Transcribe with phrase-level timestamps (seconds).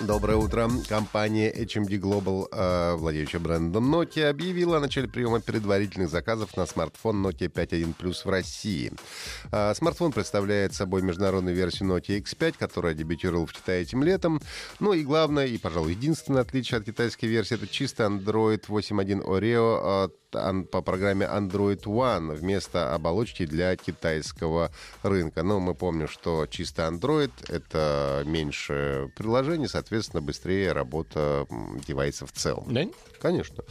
[0.00, 0.70] Доброе утро.
[0.88, 7.26] Компания HMD Global, э, владеющая брендом Nokia, объявила о начале приема предварительных заказов на смартфон
[7.26, 8.92] Nokia 5.1 Plus в России.
[9.50, 14.40] Э, смартфон представляет собой международную версию Nokia X5, которая дебютировала в Китае этим летом.
[14.78, 20.12] Ну и главное, и, пожалуй, единственное отличие от китайской версии, это чисто Android 8.1 Oreo
[20.30, 24.70] по программе Android One вместо оболочки для китайского
[25.02, 25.42] рынка.
[25.42, 31.46] Но мы помним, что чисто Android— это меньше приложений, соответственно, быстрее работа
[31.86, 32.66] девайса в целом.
[32.72, 32.84] Да?
[33.20, 33.64] Конечно.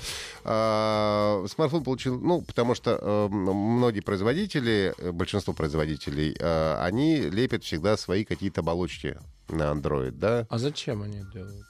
[0.44, 7.98] А, смартфон получил, ну, потому что э, многие производители, большинство производителей, э, они лепят всегда
[7.98, 9.18] свои какие-то оболочки
[9.50, 10.46] на Android, да?
[10.50, 11.66] А зачем они делают?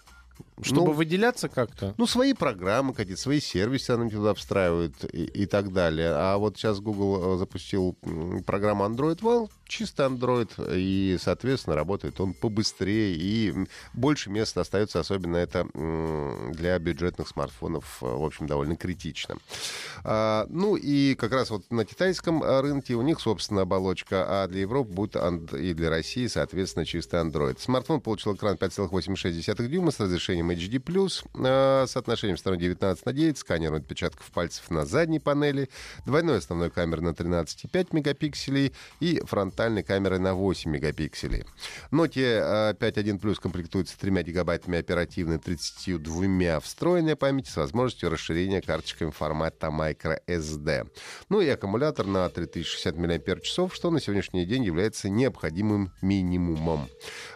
[0.62, 1.94] Чтобы ну, выделяться как-то?
[1.98, 6.12] Ну, свои программы какие-то, свои сервисы они туда встраивают и, и так далее.
[6.14, 7.96] А вот сейчас Google э, запустил
[8.46, 13.54] программу Android One, чисто Android, и, соответственно, работает он побыстрее, и
[13.94, 15.68] больше места остается, особенно это
[16.54, 19.38] для бюджетных смартфонов, э, в общем, довольно критично.
[20.04, 24.62] А, ну, и как раз вот на китайском рынке у них, собственно, оболочка, а для
[24.62, 25.16] Европы будет
[25.54, 27.60] и для России, соответственно, чисто Android.
[27.60, 33.76] Смартфон получил экран 5,86 дюйма с разрешением HD+, э, соотношением сторон 19 на 9, сканером
[33.76, 35.70] отпечатков пальцев на задней панели,
[36.06, 39.22] двойной основной камерой на 13,5 мегапикселей и
[39.58, 41.44] фронтальной камерой на 8 мегапикселей.
[41.92, 49.10] Nokia 5.1 э, Plus комплектуется 3 гигабайтами оперативной, 32 встроенной памяти с возможностью расширения карточками
[49.10, 50.92] формата microSD.
[51.30, 56.88] Ну и аккумулятор на 3060 мАч, что на сегодняшний день является необходимым минимумом.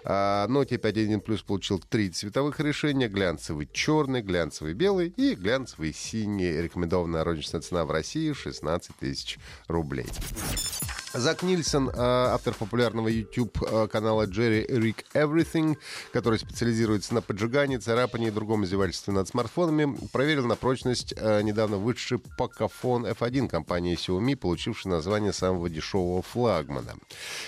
[0.05, 3.07] Nokia 5.1 Plus получил три цветовых решения.
[3.07, 6.61] Глянцевый черный, глянцевый белый и глянцевый синий.
[6.61, 10.05] Рекомендованная розничная цена в России 16 тысяч рублей.
[11.13, 15.77] Зак Нильсон, э, автор популярного YouTube-канала Jerry Rick Everything,
[16.13, 21.77] который специализируется на поджигании, царапании и другом издевательстве над смартфонами, проверил на прочность э, недавно
[21.77, 26.95] вышедший Pocophone F1 компании Xiaomi, получивший название самого дешевого флагмана.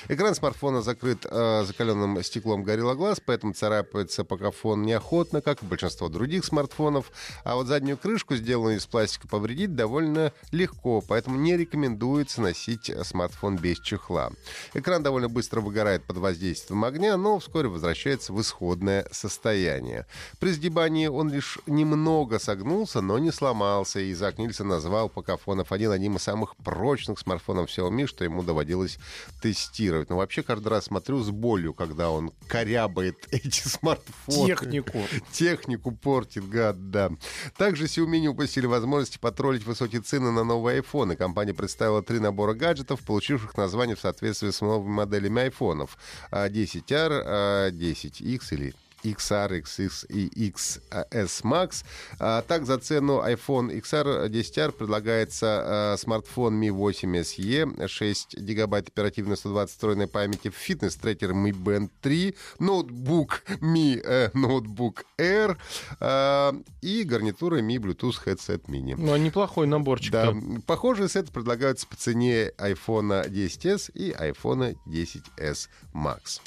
[0.09, 6.09] Экран смартфона закрыт э, закаленным стеклом Gorilla Glass, поэтому царапается Pocophone неохотно, как и большинство
[6.09, 7.13] других смартфонов,
[7.45, 13.52] а вот заднюю крышку, сделанную из пластика, повредить довольно легко, поэтому не рекомендуется носить смартфон
[13.53, 14.31] он без чехла.
[14.73, 20.05] Экран довольно быстро выгорает под воздействием огня, но вскоре возвращается в исходное состояние.
[20.39, 25.93] При сгибании он лишь немного согнулся, но не сломался, и Зак Нильсон назвал Pocophone F1
[25.93, 28.97] одним из самых прочных смартфонов Xiaomi, что ему доводилось
[29.41, 30.09] тестировать.
[30.09, 34.47] Но вообще каждый раз смотрю с болью, когда он корябает эти смартфоны.
[34.47, 34.99] Технику.
[35.31, 37.11] Технику портит, гад, да.
[37.57, 41.15] Также Xiaomi не упустили возможности потроллить высокие цены на новые айфоны.
[41.15, 45.97] Компания представила три набора гаджетов, получивших получивших название в соответствии с новыми моделями айфонов.
[46.31, 51.83] 10R, 10X или XR, XX и XS Max.
[52.19, 58.87] А, так, за цену iPhone XR 10R предлагается а, смартфон Mi 8 SE, 6 гигабайт
[58.89, 65.57] оперативной 120 встроенной памяти, фитнес-трекер Mi Band 3, ноутбук Mi э, ноутбук Air
[65.99, 68.95] а, и гарнитура Mi Bluetooth Headset Mini.
[68.97, 70.11] Ну, а неплохой наборчик.
[70.11, 70.33] Да,
[70.65, 76.39] похожие сеты предлагаются по цене iPhone 10s и iPhone 10s Max.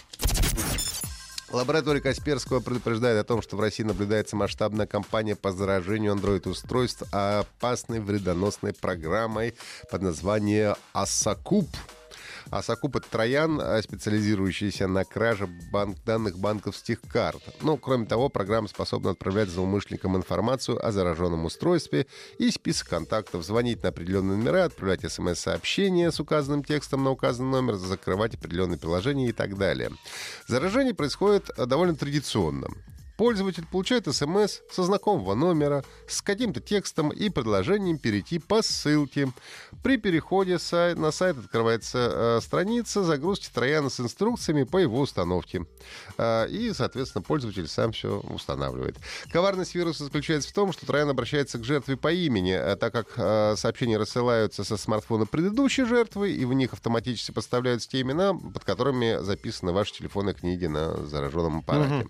[1.50, 8.00] Лаборатория Касперского предупреждает о том, что в России наблюдается масштабная кампания по заражению Android-устройств опасной
[8.00, 9.54] вредоносной программой
[9.90, 11.68] под названием «Асакуб».
[12.50, 12.62] А
[12.96, 17.42] это троян, э, специализирующийся на краже банк данных банковских карт.
[17.62, 22.06] Ну, кроме того, программа способна отправлять злоумышленникам информацию о зараженном устройстве
[22.38, 27.74] и список контактов, звонить на определенные номера, отправлять смс-сообщения с указанным текстом на указанный номер,
[27.74, 29.90] закрывать определенные приложения и так далее.
[30.46, 32.68] Заражение происходит э, довольно традиционно.
[33.16, 39.32] Пользователь получает смс со знакомого номера с каким-то текстом и предложением перейти по ссылке.
[39.82, 45.66] При переходе на сайт открывается э, страница загрузки трояна с инструкциями по его установке.
[46.18, 48.96] Э, и, соответственно, пользователь сам все устанавливает.
[49.32, 53.56] Коварность вируса заключается в том, что троян обращается к жертве по имени, э, так как
[53.58, 59.22] сообщения рассылаются со смартфона предыдущей жертвы, и в них автоматически поставляются те имена, под которыми
[59.22, 61.94] записаны ваши телефонные книги на зараженном аппарате.
[61.94, 62.08] Угу.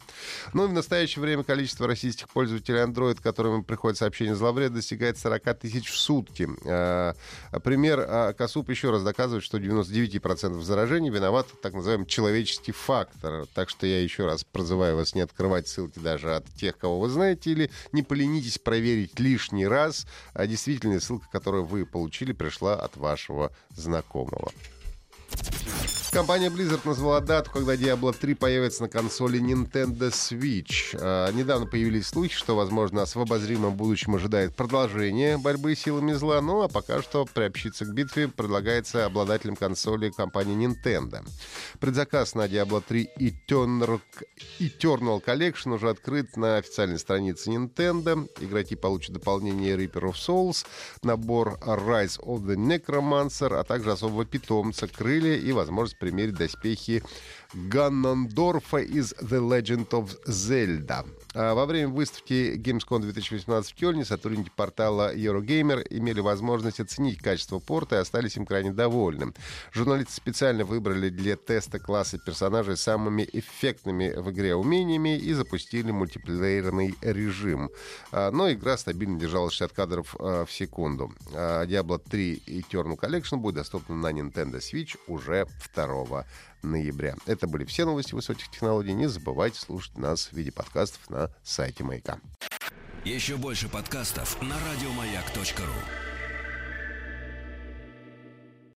[0.54, 5.18] Ну и в настоящее настоящее время количество российских пользователей Android, которым приходят сообщения зловреда, достигает
[5.18, 6.48] 40 тысяч в сутки.
[6.64, 7.14] А,
[7.62, 13.44] пример а, Косуп еще раз доказывает, что 99% заражений виноват так называемый человеческий фактор.
[13.52, 17.10] Так что я еще раз призываю вас не открывать ссылки даже от тех, кого вы
[17.10, 22.96] знаете, или не поленитесь проверить лишний раз, а действительно ссылка, которую вы получили, пришла от
[22.96, 24.50] вашего знакомого.
[26.16, 30.96] Компания Blizzard назвала дату, когда Diablo 3 появится на консоли Nintendo Switch.
[30.98, 36.14] А, недавно появились слухи, что, возможно, нас в обозримом будущем ожидает продолжение борьбы с силами
[36.14, 41.22] зла, ну а пока что приобщиться к битве предлагается обладателям консоли компании Nintendo.
[41.80, 44.00] Предзаказ на Diablo 3 Eternal,
[44.58, 48.26] Eternal Collection уже открыт на официальной странице Nintendo.
[48.40, 50.64] Игроки получат дополнение Reaper of Souls,
[51.02, 57.02] набор Rise of the Necromancer, а также особого питомца, крылья и возможность примерить доспехи
[57.52, 61.04] Ганнандорфа из The Legend of Zelda.
[61.34, 67.58] А во время выставки Gamescom 2018 в Кёльне сотрудники портала Eurogamer имели возможность оценить качество
[67.58, 69.32] порта и остались им крайне довольны.
[69.72, 76.94] Журналисты специально выбрали для теста классы персонажей самыми эффектными в игре умениями и запустили мультиплеерный
[77.02, 77.70] режим.
[78.12, 81.12] А, но игра стабильно держала 60 кадров а, в секунду.
[81.32, 85.46] Diablo 3 Eternal Collection будет доступна на Nintendo Switch уже
[85.86, 86.24] 2
[86.62, 87.16] ноября.
[87.26, 88.92] Это были все новости высоких технологий.
[88.92, 92.18] Не забывайте слушать нас в виде подкастов на сайте Маяка.
[93.04, 96.05] Еще больше подкастов на радиомаяк.ру